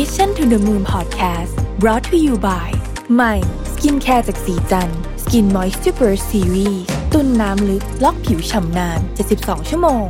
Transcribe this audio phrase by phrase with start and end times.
[0.00, 2.68] Mission to the Moon Podcast brought to you by
[3.14, 3.34] ใหม่
[3.72, 4.90] สกินแคร์จากศรีจัน
[5.22, 6.82] ทร์ Skin Moist Super Series
[7.12, 9.00] ตุนน้ำลึก ล็อกผิวฉ่ำนาน
[9.34, 10.04] 72 ชั่วโมง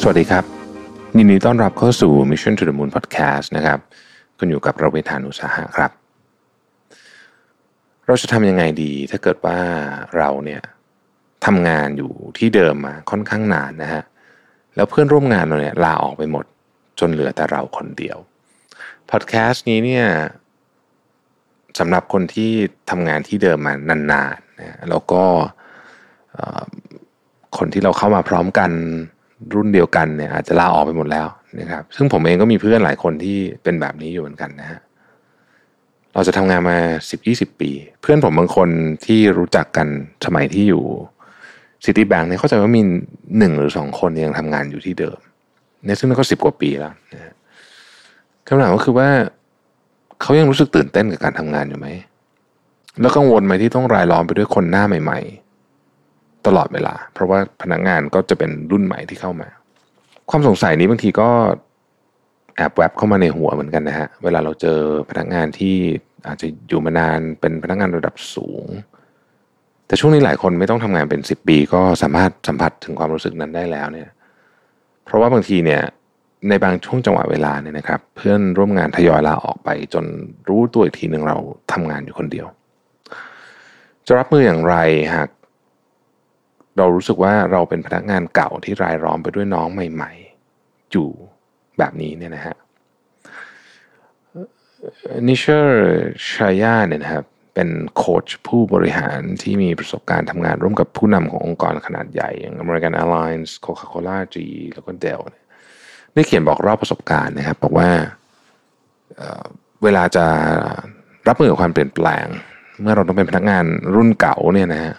[0.00, 0.44] สวัสดีครับ
[1.16, 3.78] ยินดีต้อนรับเข้าสู่ Mission to the Moon Podcast นะครับ
[4.38, 5.90] คุณอยู่กับเรารวิศ หาญอุตสาหะครับ
[8.06, 9.58] เราจะทำยังไงดี ถ้าเกิดว่า
[10.16, 10.62] เราเนี่ย
[11.46, 14.04] ทำงานอยู่ที่เดิมมาค่อนข้างนานนะฮะ
[14.76, 16.44] แล้วเพื่อนร่วมงานเราเนี่ยลาออกไปหมด
[17.00, 18.18] จนเหลือแต่เราคนเดียว
[19.10, 20.06] พอดแคสต์นี้เนี่ย
[21.78, 22.50] สำหรับคนที่
[22.90, 23.74] ทำงานที่เดิมมา
[24.12, 25.22] นานๆนะแล้วก็
[27.58, 28.70] คนที่เราเข้ามาพร้อมกัน
[29.54, 31.26] รุ่นเดียวกันเนี่ยอาจจะลาออกไปหมดแล้ว
[31.60, 34.80] นะครับ ซึ่งผมเองก็มีเพื่อนหลายคนที่เป็นแบบนี้อยู่เหมือนกันนะฮะ
[36.14, 36.78] เราจะทำงานมา
[37.18, 38.68] 10-20 ปี เพื่อนผมบางคน
[39.06, 39.88] ที่รู้จักกัน
[40.26, 40.84] สมัยที่อยู่
[41.84, 42.82] ซิตี้แบงค์เนี่ยเข้าใจว่ามี
[43.38, 45.18] หนึ่งหรือสองคนยังทำงานอยู่ที่เดิม
[45.84, 47.34] เนี่ยซึ่งนั่นก็สิบกว่าปีแล้วนะ
[48.46, 49.08] คำถามก็คือว่า
[50.20, 51.88] เขายังรู้สึกตื่นเต้นกับการทำงานอยู่ไหม
[53.00, 55.20] แล้วกังวลไหมที่ต้องรายล้อมไปด้วยคนหน้าใหม่
[55.82, 59.48] ๆ ตลอดเวลา เพราะว่าพนักงานก็จะเป็นรุ่นใหม่ที่เข้ามา
[60.30, 61.28] ความสงสัยนี้บางทีก็
[62.56, 64.78] แอบแวบเข้ามาในหัวเหมือนกันนะฮะ เวลาเราเจอ
[65.10, 65.76] พนักงานที่
[66.26, 68.66] อาจจะอยู่มานานเป็นพนักงานระดับสูง
[69.94, 74.08] แต่ช่วงนี้หลายคนไม่ต้องทำงานเป็นสิบปี ก็สามารถสัมผัสถึงความรู้สึกนั้นได้แล้วเนี่ย
[75.04, 75.82] เพราะว่าบางทีเนี่ย
[76.48, 80.04] ในบางช่วงจังหวะเวลาเนี่ยนะครับ เพื่อนร่วมงานทยอยลาออกไป จน
[80.48, 81.36] รู้ตัวอีกทีหนึ่งเรา
[81.72, 82.46] ทำงานอยู่คนเดียว
[84.06, 84.76] จะรับมืออย่างไร
[85.14, 85.28] หาก
[86.78, 90.12] เรารู้สึกว่าเราเป็นพนักงานเก่าที่รายล้อมไปด้วยน้องใหม่
[90.52, 91.08] ๆ อยู่
[91.78, 92.56] แบบนี้เนี่ยนะฮะ
[95.28, 95.76] นิเชอร์
[96.32, 104.36] ชายาเนี่ยนะครับ เป็นโค้ชผู้บริหารที่มีประสบการณ์ทำงานร่วมกับผู้นำขององค์กรขนาดใหญ่ อย่าง American Airlines Coca-Cola G
[104.74, 105.44] แล้วก็ Dell เนี่ย
[106.14, 107.88] ได้เขียนบอกเล่าประสบการณ์นะครับ บอกว่า
[109.16, 110.26] เเวลาจะ
[111.28, 112.26] รับมือกับความเปลี่ยนแปลง
[112.80, 113.64] เมื่อเราต้องเป็นพนักงาน
[113.94, 114.94] รุ่นเก่าเนี่ยนะฮะ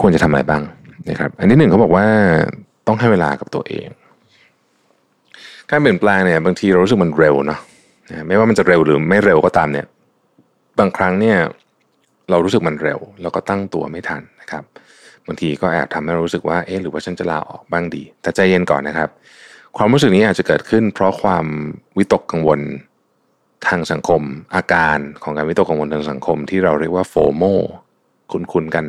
[0.00, 0.62] ควรจะทำอะไรบ้าง
[1.10, 2.06] นะครับ อันที่หนึ่งเขาบอกว่า
[2.86, 3.88] ต้องให้เวลากับตัวเอง
[5.70, 7.60] การเปลี่ยนแปลงเนี่ยบางทีเรารู้สึกมันเร็วเนาะ
[8.26, 9.86] ไม่ว่ามันจะเร็วหรือไม่เร็วก็ตามเนี่ย
[10.78, 11.38] บางครั้งเนี่ย
[12.30, 14.64] เรารู้สึกมันเร็ว แล้วก็ตั้งตัวไม่ทันนะครับ
[15.26, 19.08] บางทีก็แอบทำให้เรารู้สึกว่าเอ๊ะหรือว่าฉันจะลาออกบ้างดี แต่ใจเย็นก่อนนะครับ
[19.76, 21.46] ความรู้สึกนี้อาจจะเกิดขึ้น เพราะความ
[21.98, 22.60] วิตกกังวล
[23.68, 24.22] ทางสังคม
[24.54, 27.42] อาการของการวิตกกังวลทางสังคม ที่เราเรียกว่าโฟโม
[28.32, 28.84] คุ้นๆกัน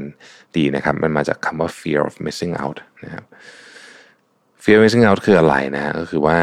[0.56, 3.24] ดีนะครับ มันมาจากคำว่า fear of missing out นะครับ
[4.64, 6.38] fear of missing out คืออะไรนะฮะก็คือว่า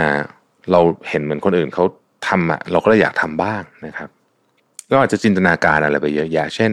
[0.70, 1.84] เราเห็นเหมือนคนอื่นเขา
[2.28, 4.10] ทำอะเราก็เลยอยากทำบ้างนะครับ
[4.94, 6.72] ก็อาจจะจินตนาการอะไรไปเยอะแยะเช่น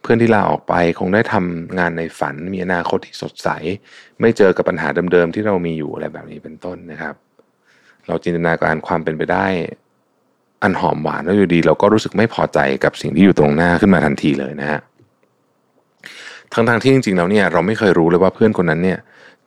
[0.00, 3.48] เพื่อนที่ลาออกไปคงได้ทำงานในฝัน มีอนาคตที่สดใส
[4.20, 7.14] ไม่เจอกับปัญหาเดิมๆที่เรามีอยู่อะไรแบบนี้เป็นต้นนะครับ
[8.06, 9.46] เราจินตนาการความเป็นไปได้
[10.62, 14.80] อันหอมหวานแล้วอยู่ดี เราก็รู้สึกไม่พอใจกับสิ่งที่อยู่ตรงหน้าขึ้นมาทันทีเลยนะฮะ
[16.52, 18.98] ทั้งๆที่จริงๆแล้วเนี่ยเราไม่เคยรู้เลยว่าเพื่อนคนนั้นเนี่ย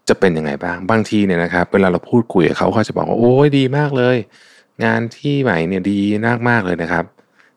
[0.09, 4.17] จะเป็นยังไงบ้างบางทีเนี่ยนะครับ เวลาเราพูดคุยกับเขาเขาจะบอกว่าโอ้ยดีมากเลย
[4.85, 7.05] งานที่ใหม่เนี่ยดีมากมากเลยนะครับ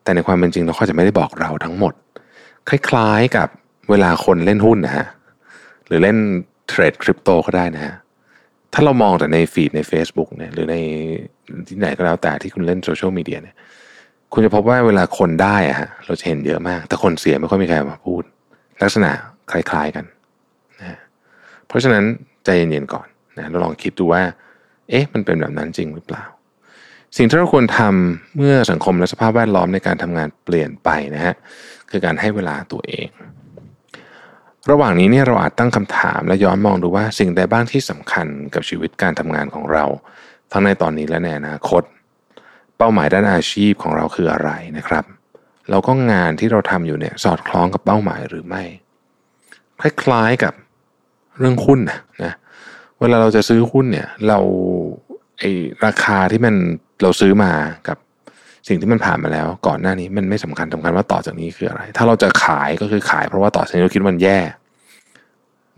[0.03, 1.95] แต่ในความเป็นจริงเราก็จะไม่ได้บอกเราทั้งหมด
[2.69, 3.49] คล้ายๆกับ
[3.91, 5.07] เวลาคนเล่นหุ้นนะฮะ
[5.87, 6.17] หรือเล่น
[6.69, 7.95] เทรดคริปโตก็ได้นะฮะ
[8.73, 10.77] ถ้าเรามองแต่ในฟีดใน Facebook เนี่ยหรือใน
[11.69, 13.57] ที่ไหนก็แล้วแต่ที่คุณเล่นโซเชียลมีเดียเนี่ย
[14.33, 18.23] คุณจะพบว่าเวลาคนได้อะฮะเราจะเห็นเยอะมาก แต่คนเสียไม่ค่อยมีใครมาพูด
[18.83, 19.11] ลักษณะ
[19.53, 20.05] คล้ายๆกัน
[20.79, 20.99] นะฮะ
[21.67, 22.05] เพราะฉะนั้น
[22.45, 24.23] ใจเย็นๆก่อนนะเราลองคิดดูว่า
[24.91, 26.25] เอ๊ะมันเป็นแบบนั้นจริงหรือเปล่า
[27.17, 31.35] สิ่งที่เราควรทำเมื่อสังคมและสภาพแวดล้อมในการทำงานเปลี่ยนไปนะฮะ
[31.91, 33.09] คือการให้เวลาตัวเอง
[34.71, 39.85] ระหว่างนี้เนี่ยเราอาจตั้งคำถามและย้อนมองดูว่าสิ่งใดบ้างที่สำคัญกับชีวิตการทำงานของเรา
[40.53, 41.83] ทั้งในตอนนี้และในอนาคต
[42.79, 45.05] เป้าหมายด้านอาชีพของเราคืออะไรนะครับ
[45.71, 48.63] แล้วก็งานที่เราทำอยู่เนี่ยสอดคล้องกับเป้าหมายหรือไม่
[49.81, 50.55] คล้ายๆกับ
[51.39, 52.33] เรื่องหุ้นนะนะ
[53.01, 54.39] เวลาเราจะซื้อหุ้นเนี่ยเรา
[55.43, 55.49] ไอ
[55.87, 56.55] ราคาที่มัน
[57.03, 57.53] เราซื้อมา
[57.89, 57.97] กับ
[58.69, 64.39] สิ่งที่มันผ่านมาแล้ว ก่อนหน้านี้มันไม่สำคัญสำคัญว่าต่อจากนี้คืออะไร ถ้าเราจะขายก็คือขายเพราะว่าต่อจากนี้เราคิดว่ามันแย่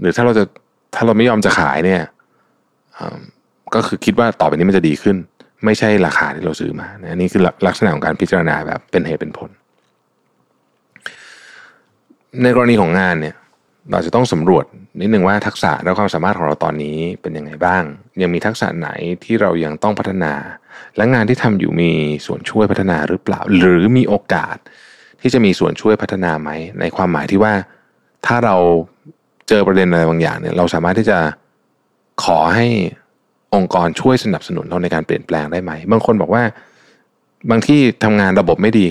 [0.01, 0.45] หรือถ้าเราจะ
[0.95, 2.03] ถ้าเราไม่ยอมจะขายเนี่ย
[3.75, 5.17] ก็คือคิดว่าต่อไปนี้มันจะดีขึ้น
[5.65, 9.51] ไม่ใช่ราคาที่เราซื้อมาอันนี่คือลักษณะของการพิจารณาแบบเป็นเหตุเป็นผล
[12.43, 13.35] ในกรณีของงานเนี่ย
[13.91, 14.65] เราจะต้องสำรวจ
[15.01, 17.83] นิดนึงว่าทักษะและความสามารถของเราตอนนี้เป็นยังไงบ้าง
[18.23, 18.89] ยังมีทักษะไหน
[19.25, 20.33] ที่เรายังต้องพัฒนา
[20.97, 21.93] และงานที่ทำอยู่มี
[22.27, 24.57] ส่วนช่วยพัฒนาหรือเปล่า หรือมีโอกาส
[25.21, 26.51] ที่จะมีส่วนช่วยพัฒนาไหม
[26.81, 27.53] ในความหมายที่ว่า
[28.27, 28.57] ถ้าเรา
[29.49, 31.19] เจอประเด็นอะไรบางอย่างเนี่ยเราสามารถที่จะ
[32.25, 32.67] ขอให้
[33.55, 36.43] องค์กรช่วยสนับสนุนเราในการเปลี่ยนแปลงได้ไหม บางคนบอกว่า
[37.51, 38.87] บางที่ทำงานระบบไม่ดี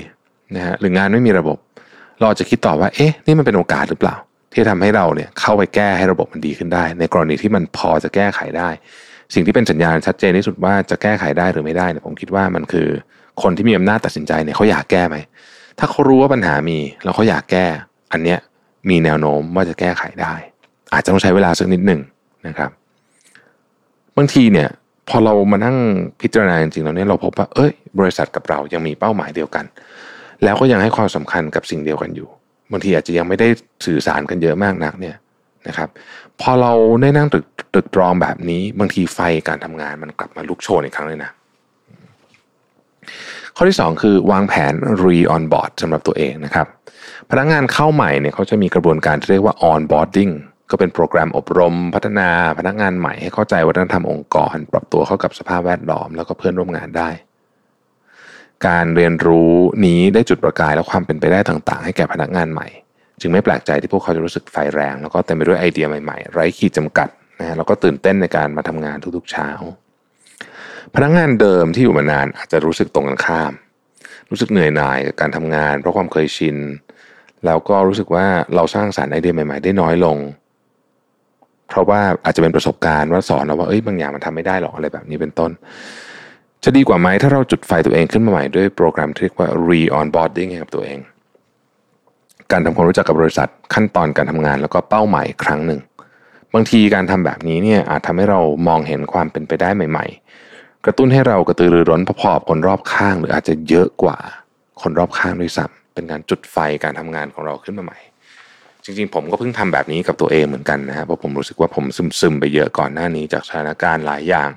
[0.55, 1.57] นะฮะหรืองานไม่มีระบบ
[2.19, 4.15] เราจะคิดต่อว่า เอ๊ะ นี่มันเป็นโอกาสหรือเปล่า
[4.53, 8.69] ที่ทำให้เราเนี่ยเข้าไปแก้ให้ระบบมันดีขึ้นได้ ในกรณีที่มันพอจะแก้ไขได้
[9.33, 12.87] สิ่งที่เป็นสัญญาณชัดเจนที่สุดว่าจะแก้ไขได้หรือไม่ได้เนี่ยผมคิดว่ามันคือ
[13.41, 15.17] คนที่มีอำนาจตัดสินใจเนี่ยเขาอยากแก้ไหม
[15.79, 17.65] ถ้าเขารู้ว่าปัญหามีแล้วเขาอยากแก้
[18.11, 18.39] อันเนี้ย
[18.89, 20.33] มีแนวโน้มว่าจะแก้ไขได้
[20.93, 22.01] อาจจะต้องใช้เวลาสักนิดหนึ่ง
[22.47, 22.69] นะครับ
[24.17, 24.69] บางทีเนี่ย
[25.09, 25.77] พอเรามานั่ง
[26.21, 29.65] พิจารณาจริงๆแล้วเนี่ยเราพบว่าเอ้ย บริษัทกับเรายังมีเป้าหมายเดียวกัน
[30.43, 32.29] แล้วก็ยังให้ความสำคัญกับสิ่งเดียวกันอยู่
[32.71, 33.47] บางทีอาจจะยังไม่ได้
[33.85, 35.15] สื่อสารกันเยอะมากนักเนี่ย
[35.67, 35.89] นะครับ
[36.41, 37.45] พอเราได้นั่งตึก
[37.75, 41.31] ตึกตรองแบบนี้ บางทีไฟการทำงานมันกลับมาลุกโชนอีกครั้งเลยนะ
[43.55, 44.73] ข้อที่ 2 คือวางแผน
[45.03, 46.67] re on board สำหรับตัวเองนะครับ
[47.29, 50.33] พนักงงานเข้าใหม่เนี่ยเขาจะมีกระบวนการที่เรียกว่า onboarding
[50.71, 52.29] ก็เป็นโปรแกรมอบรม พัฒนา
[52.59, 57.09] พนักงานใหม่ให้เข้าใจวัฒนธรรมองค์กร ปรับตัวเข้ากับสภาพแวดล้อมแล้วก็เพื่อนร่วมงานได้
[58.67, 59.53] การเรียนรู้
[59.85, 62.67] นี้ได้จุดประกายและความเป็นไปได้ต่างๆ ให้แก่พนักงานใหม่
[63.21, 69.49] จึงไม่แปลกใจที่พวกเขาจะรู้สึกไฟแรง แล้วก็เต็มไปด้วยไอเดียใหม่ๆ ไร้ขีดจำกัดนะฮะแล้วก็ตื่นเต้นในการมาทำงานทุกๆเช้า
[70.95, 73.53] พนักงานเดิมที่อยู่มานานอาจจะรู้สึกตรงกันข้าม
[74.29, 76.57] รู้สึกเหนื่อยหน่ายกับการทำงาน เพราะความเคยชิน
[77.45, 78.25] แล้วก็รู้สึกว่า
[78.55, 80.17] เราสร้างสารรค์ไอเดียใหม่ๆ ได้น้อยลง
[81.69, 85.51] เพราะว่าอาจจะเป็นประสบการณ์ว่าสอนเราว่าเอ้ยบางอย่างมันทำไม่ได้หรอกอะไรแบบนี้เป็นต้น
[86.63, 90.99] จะดีกว่าไหมถ้าเราจุดไฟตัวเองขึ้นมาใหม่ด้วยโปรแกรมที่เรียกว่า re onboarding ให้กับตัวเอง
[92.51, 95.79] การทำความรู้จักกับบริษัทขั้นตอนการทำงานแล้วก็เป้าหมายครั้งหนึ่ง
[96.53, 100.05] บางทีการทำแบบนี้เนี่ยอาจทำให้เรามองเห็นความเป็นไปได้ใหม่
[100.45, 104.17] ๆ กระตุ้นให้เรากระตือรือร้นพอๆคนรอบข้าง หรืออาจจะเยอะกว่า
[104.81, 107.99] คนรอบข้างด้วยซ้ำเป็นการจุดไฟการทำงานของเราขึ้นมาใหม่
[108.83, 111.85] จริงๆ ผมก็เพิ่งทำแบบนี้กับตัวเองเหมือนกันนะฮะเพราะผมรู้สึกว่าผม
[112.19, 114.49] ซึมๆไปเยอะก่อนหน้านี้จากสถานการณ์หลายอย่าง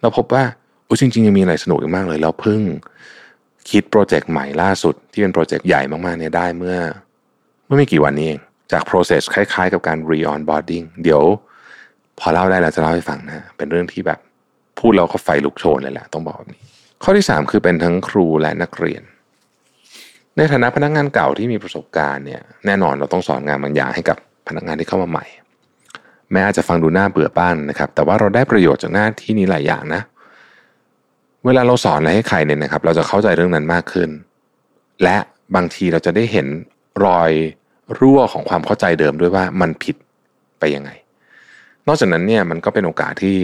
[0.00, 0.44] เราพบว่า
[0.84, 2.60] โอ้จริงๆยังมีอะไรสนุกอีกมากเลย เราเพิ่ง
[3.70, 6.78] คิดโปรเจกต์ใหม่ล่าสุดที่เป็นโปรเจกต์ใหญ่มากๆเนี่ยได้เมื่อ
[7.66, 8.40] เมื่อไม่กี่วันนี้เอง
[8.72, 11.22] จาก process คล้ายๆ กับการ re onboarding เดี๋ยว
[12.18, 14.18] พอเล่าได้เราจะเล่าให้ฟังนะ เป็นเรื่องที่แบบ
[14.78, 16.60] พูดเราก็ไฟลุกโชนเลยแหละต้องบอกแบบนี้
[17.02, 19.02] ข้อที่ 3 คือเป็นทั้งครูและนักเรียน
[20.36, 25.26] ในฐานะพนักงานเก่าที่มีประสบการณ์เนี่ยแน่นอนเราต้องสอนงานบางอย่างให้กับพนักงานที่เข้ามาใหม่
[26.32, 30.02] แม้อาจจะฟังดูน่าเบื่อบ้างนะครับ แต่ว่าเราได้ประโยชน์จากหน้าที่นี้หลายอย่างนะ
[31.46, 34.10] เวลาเราสอนอะไรให้ใครเนี่ยนะครับ เราจะเข้าใจเรื่องนั้นมากขึ้น
[35.02, 35.16] และ
[35.54, 36.46] บางทีเราจะได้เห็น
[37.04, 37.30] รอย
[37.98, 39.96] รั่วของความเข้าใจเดิมด้วยว่ามันผิด
[40.58, 40.90] ไปยังไง
[41.86, 43.36] นอกจากนั้นเนี่ยมันก็เป็นโอกาสที่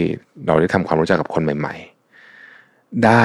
[0.47, 1.75] เราได้ทำความรู้จักกับคนใหม่
[2.39, 3.23] ๆ ได้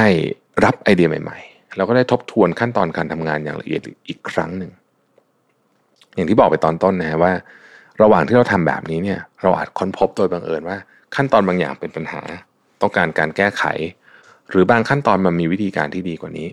[0.65, 4.71] รับไอเดียใหม่ๆเราก็ได้ทบทวนขั้นตอนการทำงานอย่างละเอียดอีกครั้งหนึ่ง
[6.15, 7.33] อย่างที่บอกไปตอนต้นนะฮะว่า
[8.03, 10.77] ระหว่างที่เราทำแบบนี้เนี่ย เราอาจค้นพบโดยบังเอิญว่า
[11.15, 12.23] ขั้นตอนบางอย่างเป็นปัญหา
[12.81, 13.65] ต้องการการแก้ไข
[14.51, 16.49] หรือบางขั้นตอนมันมีวิธีการที่ดีกว่านี้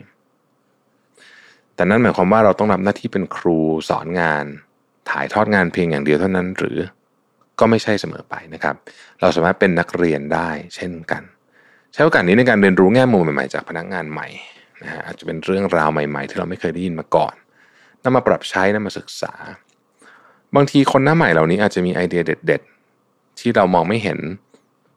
[1.76, 3.58] แต่นั่นหมายความว่าเราต้องรับหน้าที่เป็นครู
[3.90, 4.46] สอนงาน
[5.10, 6.78] ถ่ายทอดงานเพียงอย่างเดียวเท่านั้นหรือ
[7.60, 8.76] ก็ไม่ใช่เสมอไปนะครับ
[9.22, 11.24] เราสามารถเป็นนักเรียนได้เช่นกัน
[11.94, 14.28] ใช้โอกาสนี้ในการเรียนรู้แง่มุมใหม่ๆจากพนักงานใหม่
[14.82, 17.36] นะฮะอาจจะเป็นเรื่องราวใหม่ ๆ ที่เราไม่เคยได้ยินมาก่อน
[18.04, 19.34] นำมาปรับใช้นำมาศึกษา
[20.56, 22.62] บางทีคนหน้าใหม่เหล่านี้อาจจะมีไอเดียเด็ด
[23.02, 24.20] ๆ ที่เรามองไม่เห็น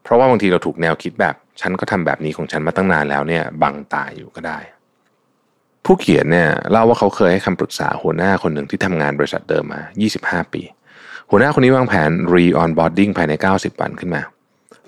[0.07, 4.59] เพราะว่าบางทีเราถูกแนวคิดแบบ ฉันก็ทำแบบนี้ของฉันมาตั้งนานแล้วเนี่ยบังตาอยู่ก็ได้
[5.85, 9.81] ผู้เขียนเนี่ยเล่าว่าเขาเคยให้คำปรึกษาหัวหน้าคนหนึ่งที่ทำงานบริษัทเดิมมา
[10.17, 10.63] 25 ปี
[11.31, 14.23] หัวหน้าคนนี้วางแผน re-onboarding ภายใน 90 วันขึ้นมา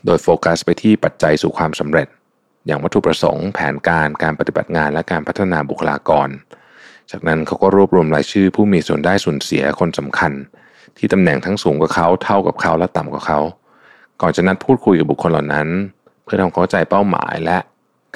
[0.04, 2.08] โดยโฟกัสไปที่ปัจจัยสู่ความสำเร็จ
[2.66, 6.28] อย่างวัตถุประสงค์ แผนการการปฏิบัติงานและการพัฒนาบุคลากร
[7.10, 10.32] จากนั้นเขาก็รวบรวมรายชื่อผู้มีส่วนได้ส่วนเสียคนสำคัญ
[10.98, 13.40] ที่ตำแหน่งทั้งสูงกว่าเขาเท่ากับเขาและต่ำกว่าเขา
[14.20, 15.68] ก่อนจะนัดพูดคุยกับบุคคลเหล่านั้น
[16.24, 17.58] เพื่อทำความเข้าใจเป้าหมายและ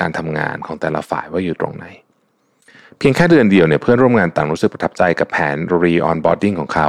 [0.01, 1.87] การทำงานของแต่ละฝ่ายว่าอยู่ตรงไหน
[2.99, 6.89] เพียงแค่เดือนเดียวเนี่ยเพื่อนร่วมงานต่างรู้สึกประทับใจกับแผน re-onboarding ของเขา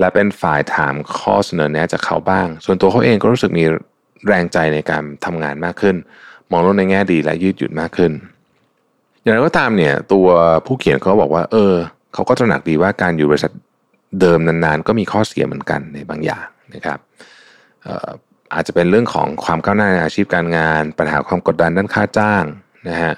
[0.00, 3.64] และเป็นฝ่ายถามข้อเสนอแนะจากเขาบ้าง ส่วนตัวเขาเองก็รู้สึกมี
[4.26, 5.96] แรงใจในการทำงานมากขึ้น
[6.50, 8.12] มองโลกในแง่ดีและยืดหยุ่นมากขึ้น
[9.22, 10.26] อย่างไรก็ตามเนี่ยตัว
[10.66, 11.74] ผู้เขียนเขาบอกว่า เออ
[12.14, 13.52] เขาก็ตระหนักดีว่าการอยู่บริษัท
[14.20, 16.98] เดิมนานๆ ก็มีข้อเสียเหมือนกันในบางอย่างนะครับ
[18.54, 22.44] อาจจะเป็นเรื่องของความก้าวหน้าในอาชีพการงาน ปัญหาความกดดันด้านค่าจ้าง
[22.88, 23.14] นะฮะ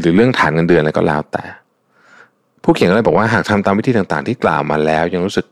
[0.00, 1.44] หรือเรื่องฐานเงินเดือนอะไรก็แล้วแต่
[2.62, 5.46] ผู้เขียนก็เลยบอกว่าหากทำตามวิธีต่างๆ ที่กล่าวมาแล้ว ยังรู้สึก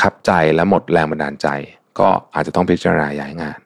[0.00, 1.48] ขับใจและหมดแรงบันดาลใจ
[1.98, 3.58] ก็อาจจะต้องพิจารณาย้ายงาน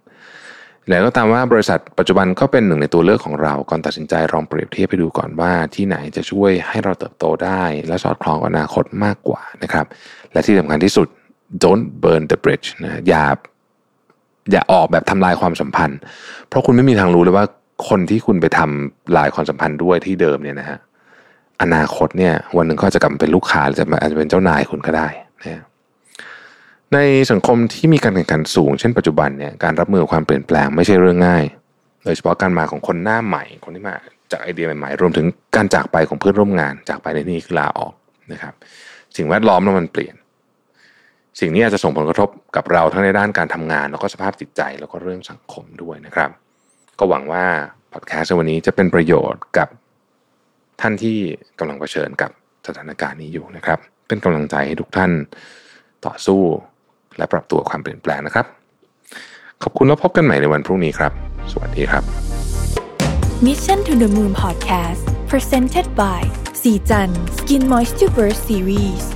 [0.88, 9.86] แล้วก็ตามว่าบริษัทปัจจุบันก็เป็นหนึ่งในตัวเลือกของเราก่อนตัดสินใจลองเปรียบเทียบไปดูก่อนว่าที่ไหนจะช่วยให้เราเติบโตได้ และสอดคล้องกับอนาคตมากกว่านะครับ
[10.32, 11.08] และที่สำคัญที่สุด
[11.64, 13.24] don't burn the bridge นะอย่า
[14.52, 15.98] อย่าออกแบบทำลายความสัมพันธ์
[16.48, 17.44] เพราะคุณไม่มีทางรู้เลยว่า
[17.88, 20.78] คนที่คุณไปทำลายความสัมพันธ์ด้วยที่เดิมเนี่ยนะฮะ
[21.62, 25.08] อนาคตเนี่ย วันหนึ่งเขาจะกลับมาเป็นลูกค้าหรือจะมาอาจจะเป็นเจ้านายคุณก็ได้
[25.42, 25.62] นะ
[26.94, 26.98] ใน
[27.30, 31.44] สังคมที่มีการแข่งขันสูง เช่นปัจจุบันเนี่ยการรับมือความเปลี่ยนแปลงไม่ใช่เรื่องง่าย
[32.04, 33.96] โดยเฉพาะการมาของคนหน้าใหม่ คนที่มา
[34.30, 35.26] จากไอเดียใหม่ๆ รวมถึง
[35.56, 37.92] การจากไปของเพื่อนร่วมงานจากไปในที่นี้คือลาออก
[38.32, 38.54] นะครับ
[39.16, 40.14] สิ่งแวดล้อมแล้วมันเปลี่ยน
[41.40, 46.30] สิ่งนี้อาจจะส่งผลกระทบกับเราทั้งในด้านการทำงาน แล้วก็สภาพจิตใจแล้วก็เรื่องสังคมด้วยนะครับ
[46.98, 47.44] ก็หวังว่า
[47.92, 49.68] พอดแคสต์วันนี้จะเป็นประโยชน์กับ
[50.80, 51.18] ท่านที่
[51.58, 52.30] กำลังเผชิญกับ
[52.66, 53.78] สถานการณ์นี้อยู่นะครับ
[54.08, 55.10] เป็นกำลังใจให้ทุกท่าน
[56.06, 56.42] ต่อสู้
[57.18, 58.46] และปรับตัวความเปลี่ยนแปลงนะครับ
[59.62, 61.12] ขอบคุณแล้วพบกันใหม่ในวันพรุ่งนี้ครับ
[61.52, 62.04] สวัสดีครับ
[63.46, 66.22] Mission to the Moon Podcast Presented by
[66.62, 69.15] สีจัน Skin Moisture Burst Series